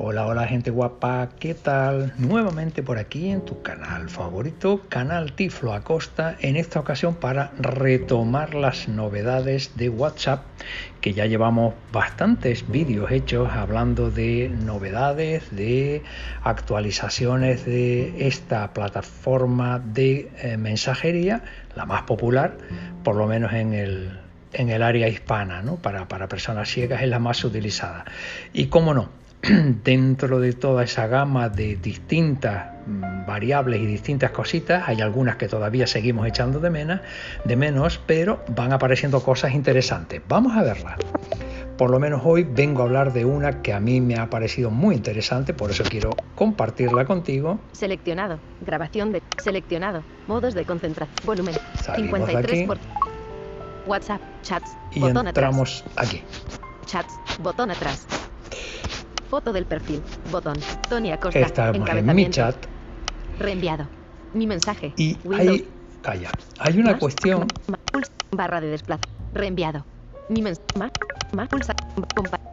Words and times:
Hola, 0.00 0.26
hola 0.26 0.46
gente 0.46 0.70
guapa, 0.70 1.30
¿qué 1.40 1.54
tal? 1.54 2.12
Nuevamente 2.18 2.84
por 2.84 2.98
aquí 2.98 3.30
en 3.30 3.40
tu 3.40 3.62
canal 3.62 4.08
favorito, 4.08 4.82
Canal 4.88 5.32
Tiflo 5.32 5.72
Acosta, 5.72 6.36
en 6.38 6.54
esta 6.54 6.78
ocasión 6.78 7.16
para 7.16 7.50
retomar 7.58 8.54
las 8.54 8.86
novedades 8.86 9.76
de 9.76 9.88
WhatsApp, 9.88 10.44
que 11.00 11.14
ya 11.14 11.26
llevamos 11.26 11.74
bastantes 11.90 12.70
vídeos 12.70 13.10
hechos 13.10 13.50
hablando 13.50 14.08
de 14.08 14.48
novedades, 14.64 15.50
de 15.50 16.04
actualizaciones 16.44 17.66
de 17.66 18.28
esta 18.28 18.72
plataforma 18.72 19.80
de 19.80 20.30
eh, 20.40 20.56
mensajería, 20.58 21.42
la 21.74 21.86
más 21.86 22.02
popular, 22.02 22.56
por 23.02 23.16
lo 23.16 23.26
menos 23.26 23.52
en 23.52 23.74
el, 23.74 24.16
en 24.52 24.68
el 24.70 24.84
área 24.84 25.08
hispana, 25.08 25.60
¿no? 25.62 25.74
para, 25.74 26.06
para 26.06 26.28
personas 26.28 26.68
ciegas 26.68 27.02
es 27.02 27.08
la 27.08 27.18
más 27.18 27.42
utilizada. 27.42 28.04
Y 28.52 28.66
cómo 28.66 28.94
no, 28.94 29.08
dentro 29.84 30.40
de 30.40 30.52
toda 30.52 30.84
esa 30.84 31.06
gama 31.06 31.48
de 31.48 31.76
distintas 31.76 32.66
mm, 32.86 33.26
variables 33.26 33.80
y 33.80 33.86
distintas 33.86 34.30
cositas, 34.32 34.88
hay 34.88 35.00
algunas 35.00 35.36
que 35.36 35.48
todavía 35.48 35.86
seguimos 35.86 36.26
echando 36.26 36.60
de 36.60 36.70
menos, 36.70 37.00
de 37.44 37.56
menos, 37.56 38.00
pero 38.06 38.42
van 38.48 38.72
apareciendo 38.72 39.22
cosas 39.22 39.54
interesantes. 39.54 40.20
Vamos 40.28 40.56
a 40.56 40.62
verlas. 40.62 40.96
Por 41.76 41.90
lo 41.90 42.00
menos 42.00 42.22
hoy 42.24 42.42
vengo 42.42 42.82
a 42.82 42.86
hablar 42.86 43.12
de 43.12 43.24
una 43.24 43.62
que 43.62 43.72
a 43.72 43.78
mí 43.78 44.00
me 44.00 44.16
ha 44.16 44.28
parecido 44.28 44.70
muy 44.72 44.96
interesante, 44.96 45.54
por 45.54 45.70
eso 45.70 45.84
quiero 45.84 46.10
compartirla 46.34 47.04
contigo. 47.04 47.60
Seleccionado. 47.70 48.40
Grabación 48.66 49.12
de 49.12 49.22
seleccionado. 49.40 50.02
Modos 50.26 50.54
de 50.54 50.64
concentración. 50.64 51.14
Volumen. 51.24 51.54
Salimos 51.80 52.18
de 52.18 52.26
53 52.26 52.58
aquí. 52.58 52.66
por 52.66 52.78
WhatsApp. 53.86 54.20
Chats. 54.42 54.76
Y 54.92 54.98
botón 54.98 55.28
entramos 55.28 55.84
aquí. 55.96 56.20
Chats. 56.86 57.14
Botón 57.40 57.70
atrás. 57.70 58.08
Foto 59.28 59.52
del 59.52 59.66
perfil. 59.66 60.02
Botón. 60.30 60.56
Tony 60.88 61.12
Acosta. 61.12 61.38
Estamos 61.40 61.88
en 61.88 62.14
mi 62.14 62.30
chat 62.30 62.56
Reenviado. 63.38 63.86
Mi 64.34 64.46
mensaje. 64.46 64.92
y 64.96 65.16
Windows. 65.24 65.48
hay, 65.48 65.68
calla, 66.02 66.30
hay 66.58 66.78
una 66.78 66.92
Más, 66.92 67.00
cuestión 67.00 67.46
barra 68.30 68.60
de 68.60 68.68
desplazo. 68.68 69.02
Reenviado. 69.34 69.84
Mi 70.28 70.42
mensaje. 70.42 70.66
Más. 71.32 71.48
Pulsa. 71.48 71.74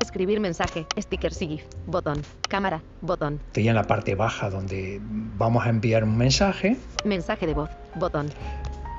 Escribir 0.00 0.40
mensaje. 0.40 0.86
Stickers 0.98 1.40
y 1.42 1.46
GIF. 1.48 1.62
Botón. 1.86 2.22
Cámara. 2.48 2.82
Botón. 3.00 3.40
estoy 3.46 3.68
en 3.68 3.74
la 3.76 3.84
parte 3.84 4.14
baja 4.14 4.50
donde 4.50 5.00
vamos 5.02 5.64
a 5.64 5.68
enviar 5.68 6.04
un 6.04 6.16
mensaje 6.16 6.76
Mensaje 7.04 7.46
de 7.46 7.54
voz. 7.54 7.70
Botón. 7.94 8.28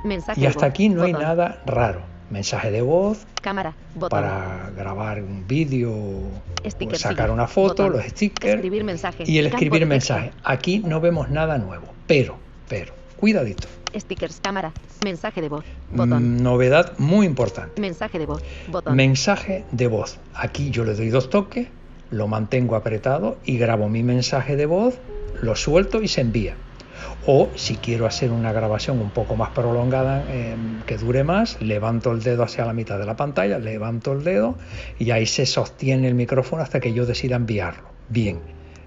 Mensaje 0.03 0.39
y 0.39 0.43
de 0.43 0.47
hasta 0.47 0.61
voz, 0.61 0.69
aquí 0.69 0.89
no 0.89 1.03
hay 1.03 1.13
nada 1.13 1.61
raro. 1.65 2.01
Mensaje 2.29 2.71
de 2.71 2.81
voz 2.81 3.25
Cámara. 3.41 3.73
Botón. 3.95 4.09
para 4.09 4.71
grabar 4.75 5.21
un 5.21 5.45
vídeo, 5.47 5.91
Stickers 6.69 7.01
sacar 7.01 7.31
una 7.31 7.47
foto, 7.47 7.83
botón. 7.83 7.93
los 7.97 8.05
stickers 8.05 8.55
Escribir 8.55 8.83
mensaje. 8.83 9.23
y 9.25 9.37
el 9.37 9.47
escribir 9.47 9.85
mensaje. 9.85 10.31
Aquí 10.43 10.79
no 10.79 10.99
vemos 11.01 11.29
nada 11.29 11.57
nuevo, 11.57 11.87
pero, 12.07 12.37
pero, 12.67 12.93
cuidadito. 13.17 13.67
Stickers. 13.95 14.39
Cámara. 14.41 14.73
Mensaje 15.03 15.41
de 15.41 15.49
voz. 15.49 15.63
Botón. 15.91 16.37
Mm, 16.37 16.43
Novedad 16.43 16.97
muy 16.97 17.25
importante. 17.25 17.79
Mensaje 17.79 18.19
de 18.19 18.25
voz. 18.25 18.43
Botón. 18.69 18.95
Mensaje 18.95 19.63
de 19.71 19.87
voz. 19.87 20.17
Aquí 20.33 20.69
yo 20.71 20.83
le 20.83 20.95
doy 20.95 21.09
dos 21.09 21.29
toques, 21.29 21.67
lo 22.11 22.27
mantengo 22.27 22.75
apretado 22.75 23.37
y 23.45 23.57
grabo 23.57 23.87
mi 23.87 24.03
mensaje 24.03 24.55
de 24.55 24.65
voz, 24.65 24.95
lo 25.41 25.55
suelto 25.55 26.01
y 26.01 26.07
se 26.07 26.21
envía. 26.21 26.55
O 27.25 27.49
si 27.55 27.77
quiero 27.77 28.05
hacer 28.05 28.31
una 28.31 28.51
grabación 28.51 28.99
un 28.99 29.09
poco 29.09 29.35
más 29.35 29.49
prolongada, 29.51 30.23
eh, 30.27 30.55
que 30.85 30.97
dure 30.97 31.23
más, 31.23 31.61
levanto 31.61 32.11
el 32.11 32.21
dedo 32.21 32.43
hacia 32.43 32.65
la 32.65 32.73
mitad 32.73 32.99
de 32.99 33.05
la 33.05 33.15
pantalla, 33.15 33.59
levanto 33.59 34.13
el 34.13 34.23
dedo 34.23 34.55
y 34.99 35.11
ahí 35.11 35.25
se 35.25 35.45
sostiene 35.45 36.07
el 36.07 36.15
micrófono 36.15 36.61
hasta 36.61 36.79
que 36.79 36.93
yo 36.93 37.05
decida 37.05 37.35
enviarlo. 37.35 37.89
Bien, 38.09 38.39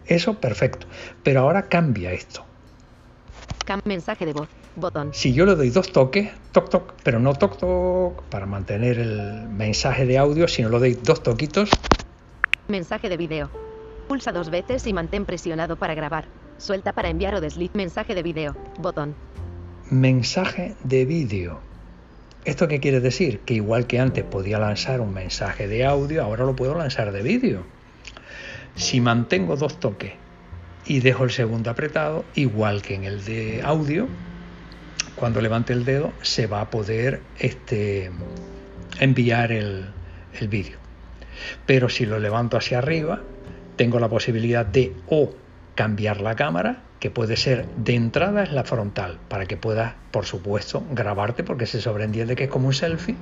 eso 0.07 0.41
perfecto. 0.41 0.87
Pero 1.23 1.41
ahora 1.41 1.69
cambia 1.69 2.13
esto. 2.13 2.45
Mensaje 3.85 4.25
de 4.25 4.33
voz. 4.33 4.49
Botón. 4.77 5.11
Si 5.13 5.35
yo 5.35 5.45
le 5.45 5.57
doy 5.57 5.71
dos 5.71 5.93
toques, 5.93 6.31
toc 6.53 6.71
toc, 6.71 6.95
pero 7.03 7.19
no 7.19 7.35
toc 7.35 7.59
toc 7.59 8.23
para 8.31 8.47
mantener 8.47 8.99
el 8.99 9.49
mensaje 9.49 10.07
de 10.07 10.19
audio, 10.19 10.47
sino 10.47 10.69
le 10.69 10.79
doy 10.79 10.95
dos 10.95 11.23
toquitos, 11.23 11.81
Mensaje 12.69 13.09
de 13.09 13.17
video. 13.17 13.51
Pulsa 14.09 14.31
dos 14.31 14.51
veces 14.51 14.87
y 14.87 14.93
mantén 14.93 15.25
presionado 15.25 15.77
para 15.77 15.95
grabar. 15.95 16.27
Suelta 16.59 16.93
para 16.93 17.09
enviar 17.09 17.35
o 17.35 17.41
desliz. 17.41 17.71
Mensaje 17.75 18.15
de 18.15 18.23
video. 18.23 18.57
Botón. 18.79 19.15
mensaje 19.91 20.75
de 20.85 21.05
vídeo. 21.07 21.61
¿Esto 22.45 22.69
qué 22.69 22.81
quiere 22.81 23.01
decir? 23.01 23.41
Que 23.41 23.55
igual 23.55 23.87
que 23.87 24.01
antes 24.01 24.25
podía 24.25 24.59
lanzar 24.59 25.01
un 25.01 25.15
mensaje 25.15 25.67
de 25.69 25.85
audio, 25.85 26.23
ahora 26.23 26.45
lo 26.45 26.57
puedo 26.57 26.75
lanzar 26.75 27.13
de 27.13 27.23
vídeo. 27.23 27.65
Si 28.75 29.01
mantengo 29.01 29.57
dos 29.57 29.81
toques 29.81 30.13
y 30.85 31.01
dejo 31.01 31.25
el 31.25 31.31
segundo 31.31 31.71
apretado, 31.71 32.25
igual 32.35 32.83
que 32.83 32.95
en 32.95 33.05
el 33.05 33.25
de 33.25 33.63
audio, 33.63 34.09
cuando 35.15 35.41
levante 35.41 35.73
el 35.73 35.85
dedo 35.85 36.13
se 36.23 36.47
va 36.47 36.61
a 36.61 36.71
poder 36.71 37.23
este, 37.39 38.11
enviar 39.01 39.53
el, 39.53 39.87
el 40.41 40.49
vídeo. 40.49 40.79
Pero 41.67 41.89
si 41.89 42.05
lo 42.07 42.19
levanto 42.19 42.57
hacia 42.57 42.79
arriba, 42.79 43.23
tengo 43.77 43.99
la 44.01 44.09
posibilidad 44.09 44.67
de 44.67 44.93
o 45.09 45.33
cambiar 45.79 46.21
la 46.21 46.35
cámara, 46.35 46.79
que 46.99 47.09
puede 47.09 47.37
ser 47.37 47.65
de 47.77 47.95
entrada 47.95 48.43
es 48.43 48.51
la 48.51 48.65
frontal, 48.65 49.17
para 49.29 49.47
que 49.47 49.57
puedas, 49.57 49.95
por 50.11 50.27
supuesto, 50.27 50.83
grabarte, 50.91 51.45
porque 51.45 51.67
se 51.67 51.81
sobreentiende 51.81 52.35
que 52.35 52.45
es 52.45 52.51
como 52.51 52.67
un 52.67 52.75
selfie, 52.75 53.15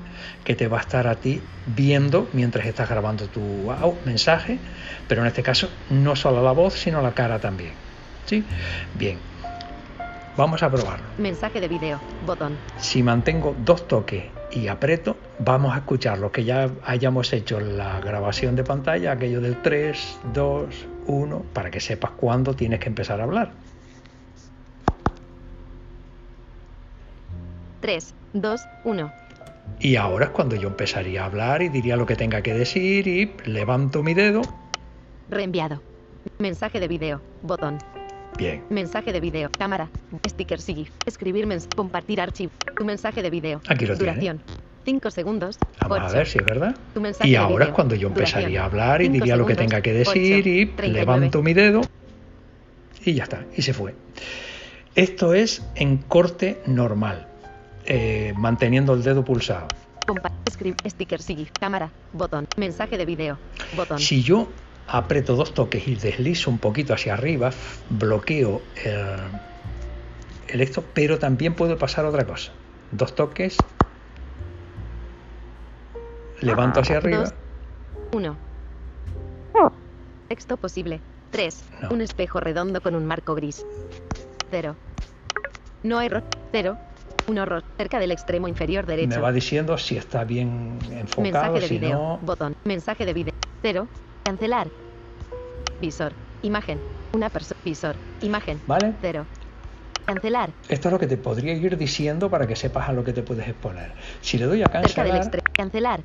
que 0.43 0.55
te 0.55 0.67
va 0.67 0.79
a 0.79 0.81
estar 0.81 1.07
a 1.07 1.17
ti 1.17 1.43
viendo 1.67 2.31
mientras 2.33 2.65
estás 2.65 2.89
grabando 2.89 3.27
tu 3.27 3.71
mensaje, 4.07 4.59
pero 5.07 5.21
en 5.21 5.27
este 5.27 5.43
caso 5.43 5.69
no 5.91 6.17
solo 6.17 6.43
la 6.43 6.53
voz, 6.53 6.73
sino 6.73 7.03
la 7.03 7.13
cara 7.13 7.39
también. 7.39 7.73
¿Sí? 8.25 8.43
Bien. 8.95 9.19
Vamos 10.39 10.63
a 10.63 10.71
probarlo. 10.71 11.05
Mensaje 11.19 11.61
de 11.61 11.69
video. 11.69 12.01
Botón. 12.25 12.57
Si 12.79 13.03
mantengo 13.03 13.55
dos 13.67 13.87
toques 13.87 14.25
y 14.53 14.69
aprieto, 14.69 15.17
vamos 15.39 15.75
a 15.75 15.79
escuchar 15.79 16.19
lo 16.19 16.33
que 16.33 16.45
ya 16.45 16.71
hayamos 16.85 17.33
hecho 17.33 17.59
en 17.59 17.77
la 17.77 18.01
grabación 18.01 18.57
de 18.57 18.65
pantalla, 18.65 19.13
aquello 19.13 19.41
del 19.41 19.61
3, 19.63 20.19
2, 20.33 20.87
1, 21.07 21.45
para 21.53 21.71
que 21.71 21.81
sepas 21.81 22.13
cuándo 22.13 22.55
tienes 22.55 22.81
que 22.81 22.89
empezar 22.89 23.21
a 23.21 23.25
hablar. 23.25 23.53
3, 27.81 28.15
2, 28.33 28.61
1. 28.85 29.13
Y 29.81 29.97
ahora 29.97 30.27
es 30.27 30.31
cuando 30.31 30.57
yo 30.57 30.69
empezaría 30.69 31.23
a 31.23 31.27
hablar 31.27 31.63
y 31.63 31.69
diría 31.69 31.97
lo 31.97 32.07
que 32.07 32.17
tenga 32.17 32.43
que 32.43 32.55
decir 32.55 33.07
y 33.07 33.33
levanto 33.45 34.03
mi 34.03 34.15
dedo. 34.15 34.43
Reenviado. 35.29 35.83
Mensaje 36.39 36.81
de 36.81 36.89
video. 36.89 37.21
Botón. 37.43 37.79
Bien, 38.37 38.63
Mensaje 38.69 39.13
de 39.13 39.21
video. 39.21 39.51
Cámara. 39.51 39.89
Stickers 40.29 40.69
y 40.69 40.75
GIF. 40.75 40.91
Escribir 41.07 41.47
mensaje. 41.47 41.75
Compartir 41.75 42.21
archivo. 42.21 42.53
Tu 42.77 42.85
mensaje 42.85 43.23
de 43.23 43.31
video. 43.31 43.61
Aquí 43.69 43.87
lo 43.87 43.97
tiene. 43.97 44.13
Duración. 44.13 44.43
5 44.85 45.11
segundos. 45.11 45.59
vamos 45.81 46.13
a 46.13 46.17
ver 46.19 46.27
si 46.27 46.39
es 46.39 46.45
verdad. 46.45 46.77
Y 47.25 47.35
ahora 47.35 47.67
es 47.67 47.71
cuando 47.73 47.95
yo 47.95 48.09
empezaría 48.09 48.47
Duración. 48.49 48.63
a 48.63 48.67
hablar 48.67 49.03
y 49.03 49.09
diría 49.09 49.37
lo 49.37 49.47
que 49.47 49.57
tenga 49.57 49.81
que 49.81 49.93
decir 49.93 50.47
y 50.47 50.67
39. 50.67 50.93
levanto 50.93 51.43
mi 51.43 51.55
dedo 51.55 51.81
y 53.05 53.15
ya 53.15 53.25
está, 53.25 53.45
y 53.57 53.63
se 53.63 53.73
fue. 53.73 53.95
Esto 54.95 55.35
es 55.35 55.63
en 55.75 55.99
corte 55.99 56.61
normal, 56.67 57.27
eh, 57.85 58.33
manteniendo 58.37 58.95
el 58.95 59.03
dedo 59.03 59.25
pulsado. 59.25 59.69
Compa 60.07 60.31
y 61.29 61.35
GIF. 61.35 61.51
Cámara. 61.59 61.91
Botón. 62.13 62.47
Mensaje 62.57 62.97
de 62.97 63.05
video. 63.05 63.39
Botón. 63.77 63.99
Si 63.99 64.23
yo 64.23 64.49
aprieto 64.89 65.35
dos 65.37 65.53
toques 65.55 65.87
y 65.89 65.95
deslizo 65.97 66.51
un 66.51 66.59
poquito 66.59 66.95
hacia 66.95 67.15
arriba, 67.15 67.51
bloqueo 67.91 68.63
el, 68.85 69.17
el 70.49 70.61
esto, 70.61 70.85
pero 70.95 71.19
también 71.19 71.55
puede 71.55 71.77
pasar 71.77 72.05
otra 72.05 72.25
cosa. 72.25 72.53
Dos 72.93 73.15
toques, 73.15 73.57
levanto 76.41 76.81
hacia 76.81 76.99
arriba. 76.99 77.19
Dos. 77.21 77.35
1. 78.13 78.37
Texto 80.29 80.57
posible. 80.57 81.01
3. 81.31 81.65
No. 81.83 81.91
Un 81.91 82.01
espejo 82.01 82.41
redondo 82.41 82.81
con 82.81 82.95
un 82.95 83.05
marco 83.07 83.35
gris. 83.35 83.65
0. 84.51 84.75
No 85.83 85.99
hay 85.99 86.09
rostro. 86.09 86.41
0. 86.53 86.77
Un 87.29 87.39
horror. 87.39 87.63
Cerca 87.77 87.99
del 87.99 88.11
extremo 88.13 88.49
inferior 88.49 88.87
Me 88.87 88.97
derecho. 88.97 89.21
va 89.21 89.33
diciendo 89.33 89.77
si 89.79 89.97
está 89.97 90.25
bien 90.25 90.79
enfocado, 90.91 91.23
Mensaje 91.23 91.61
de 91.61 91.69
si 91.69 91.79
video. 91.79 91.99
no. 91.99 92.19
Botón. 92.23 92.57
Mensaje 92.65 93.05
de 93.07 93.13
video. 93.13 93.35
0. 93.63 93.87
Cancelar. 94.27 94.67
Visor. 95.81 96.13
Imagen. 96.43 96.81
Una 97.13 97.31
persona. 97.31 97.61
Visor. 97.65 97.95
Imagen. 98.23 98.61
¿Vale? 98.67 98.93
0. 99.01 99.25
Cancelar. 100.05 100.51
Esto 100.69 100.89
es 100.89 100.93
lo 100.93 100.99
que 100.99 101.07
te 101.07 101.17
podría 101.17 101.53
ir 101.55 101.77
diciendo 101.77 102.29
para 102.29 102.45
que 102.49 102.57
sepas 102.57 102.89
a 102.89 102.93
lo 102.93 103.05
que 103.05 103.13
te 103.13 103.23
puedes 103.23 103.47
exponer. 103.47 103.93
Si 104.21 104.37
le 104.37 104.47
doy 104.47 104.63
a 104.65 104.67
Cerca 104.67 105.05
del 105.05 105.13
cancelar. 105.13 105.43
Cancelar. 105.57 106.01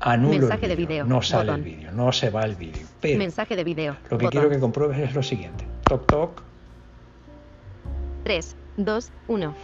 anulo 0.00 0.32
mensaje 0.48 0.64
el 0.66 0.68
de 0.68 0.76
vídeo. 0.76 0.88
video, 0.88 1.06
No 1.06 1.22
sale 1.22 1.44
botón. 1.52 1.60
el 1.60 1.64
vídeo, 1.64 1.92
no 1.92 2.12
se 2.12 2.28
va 2.28 2.42
el 2.42 2.56
vídeo. 2.56 2.86
Pero 3.00 3.18
Mensaje 3.18 3.56
de 3.56 3.64
video. 3.64 3.96
lo 4.10 4.18
que 4.18 4.24
Botón. 4.26 4.30
quiero 4.30 4.50
que 4.50 4.58
compruebes 4.60 4.98
es 4.98 5.14
lo 5.14 5.22
siguiente. 5.22 5.66
Toc 5.84 6.06
toc, 6.06 6.42
3. 8.24 8.54
2. 8.76 9.12
1. 9.28 9.54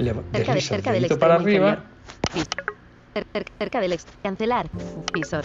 le 0.00 0.12
Cerca, 0.14 0.54
de, 0.54 0.60
cerca 0.60 0.92
del 0.92 1.04
extremo 1.04 1.20
para 1.20 1.34
arriba 1.36 1.84
cerca 3.58 3.80
del 3.80 3.92
ex- 3.94 4.06
cancelar. 4.22 4.68
Visor. 5.14 5.42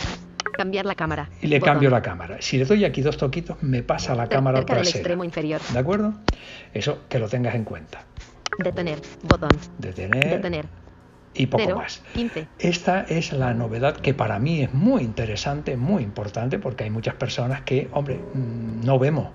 Cambiar 0.62 0.86
la 0.86 0.94
cámara. 0.94 1.28
Y 1.42 1.48
le 1.48 1.58
Botón. 1.60 1.74
cambio 1.74 1.90
la 1.90 2.02
cámara. 2.04 2.38
Si 2.40 2.58
le 2.60 2.66
doy 2.66 2.86
aquí 2.86 3.02
dos 3.02 3.18
toquitos, 3.18 3.58
me 3.64 3.82
pasa 3.82 4.14
la 4.14 4.26
Cer- 4.26 4.30
cámara 4.30 4.60
cerca 4.60 4.76
del 4.76 4.84
trasera. 4.84 5.00
extremo 5.00 5.24
inferior. 5.24 5.60
¿De 5.74 5.80
acuerdo? 5.80 6.14
Eso 6.72 7.00
que 7.10 7.18
lo 7.18 7.28
tengas 7.28 7.56
en 7.56 7.64
cuenta. 7.64 8.06
Detener. 8.60 9.00
Botón. 9.24 9.50
Detener 9.80 10.30
Detener. 10.36 10.66
y 11.34 11.48
poco 11.48 11.64
0, 11.66 11.78
más. 11.78 12.04
15. 12.14 12.48
Esta 12.60 13.02
es 13.02 13.34
la 13.34 13.56
novedad 13.56 13.98
que 13.98 14.14
para 14.14 14.38
mí 14.38 14.62
es 14.62 14.72
muy 14.72 15.02
interesante, 15.02 15.78
muy 15.78 16.04
importante, 16.04 16.60
porque 16.60 16.84
hay 16.84 16.92
muchas 16.92 17.16
personas 17.16 17.62
que, 17.62 17.90
hombre, 17.92 18.20
mm, 18.36 18.86
no 18.86 19.00
vemos, 19.00 19.30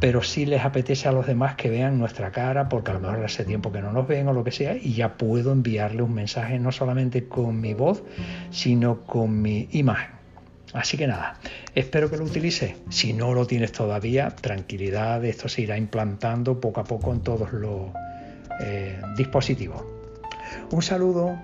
pero 0.00 0.22
sí 0.22 0.44
les 0.44 0.62
apetece 0.66 1.08
a 1.08 1.12
los 1.12 1.26
demás 1.26 1.54
que 1.54 1.70
vean 1.70 1.98
nuestra 1.98 2.30
cara, 2.30 2.68
porque 2.68 2.90
a 2.90 2.94
lo 2.94 3.00
mejor 3.00 3.24
hace 3.24 3.44
tiempo 3.46 3.72
que 3.72 3.80
no 3.80 3.90
nos 3.92 4.06
ven 4.06 4.28
o 4.28 4.34
lo 4.34 4.44
que 4.44 4.50
sea, 4.50 4.76
y 4.76 4.92
ya 4.92 5.16
puedo 5.16 5.50
enviarle 5.52 6.02
un 6.02 6.12
mensaje 6.12 6.58
no 6.58 6.72
solamente 6.72 7.26
con 7.26 7.58
mi 7.58 7.72
voz, 7.72 8.04
sino 8.50 9.06
con 9.06 9.40
mi 9.40 9.68
imagen. 9.72 10.17
Así 10.72 10.96
que 10.96 11.06
nada, 11.06 11.38
espero 11.74 12.10
que 12.10 12.16
lo 12.16 12.24
utilices. 12.24 12.74
Si 12.90 13.12
no 13.12 13.32
lo 13.32 13.46
tienes 13.46 13.72
todavía, 13.72 14.30
tranquilidad, 14.30 15.24
esto 15.24 15.48
se 15.48 15.62
irá 15.62 15.78
implantando 15.78 16.60
poco 16.60 16.80
a 16.80 16.84
poco 16.84 17.12
en 17.12 17.20
todos 17.22 17.52
los 17.52 17.90
eh, 18.60 19.00
dispositivos. 19.16 19.82
Un 20.70 20.82
saludo 20.82 21.38